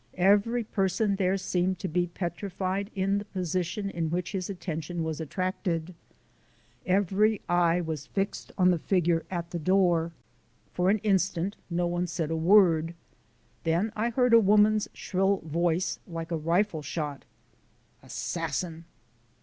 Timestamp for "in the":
2.95-3.25